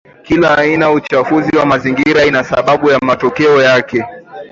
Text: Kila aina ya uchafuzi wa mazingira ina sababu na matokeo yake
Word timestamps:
Kila 0.23 0.55
aina 0.57 0.85
ya 0.85 0.91
uchafuzi 0.91 1.57
wa 1.57 1.65
mazingira 1.65 2.25
ina 2.25 2.43
sababu 2.43 2.89
na 2.91 2.99
matokeo 3.01 3.61
yake 3.61 4.05